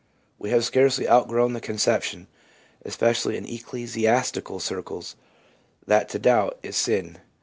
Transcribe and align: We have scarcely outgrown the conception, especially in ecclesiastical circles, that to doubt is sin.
We 0.39 0.49
have 0.49 0.65
scarcely 0.65 1.07
outgrown 1.07 1.53
the 1.53 1.61
conception, 1.61 2.25
especially 2.83 3.37
in 3.37 3.45
ecclesiastical 3.47 4.59
circles, 4.59 5.15
that 5.85 6.09
to 6.09 6.17
doubt 6.17 6.57
is 6.63 6.75
sin. 6.75 7.19